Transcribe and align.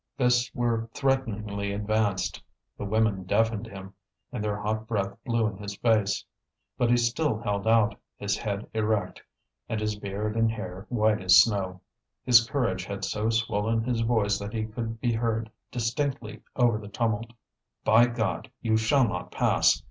Fists 0.17 0.49
were 0.55 0.89
threateningly 0.95 1.71
advanced, 1.71 2.41
the 2.75 2.85
women 2.85 3.21
deafened 3.23 3.67
him, 3.67 3.93
and 4.31 4.43
their 4.43 4.57
hot 4.57 4.87
breath 4.87 5.15
blew 5.25 5.45
in 5.45 5.57
his 5.57 5.75
face. 5.75 6.25
But 6.75 6.89
he 6.89 6.97
still 6.97 7.37
held 7.37 7.67
out, 7.67 7.93
his 8.17 8.35
head 8.35 8.65
erect, 8.73 9.21
and 9.69 9.79
his 9.79 9.95
beard 9.95 10.35
and 10.35 10.49
hair 10.51 10.87
white 10.89 11.21
as 11.21 11.37
snow; 11.37 11.81
his 12.23 12.49
courage 12.49 12.85
had 12.85 13.05
so 13.05 13.29
swollen 13.29 13.83
his 13.83 14.01
voice 14.01 14.39
that 14.39 14.53
he 14.53 14.65
could 14.65 14.99
be 14.99 15.13
heard 15.13 15.51
distinctly 15.69 16.41
over 16.55 16.79
the 16.79 16.87
tumult. 16.89 17.33
"By 17.83 18.07
God! 18.07 18.49
you 18.59 18.77
shall 18.77 19.07
not 19.07 19.31
pass! 19.31 19.79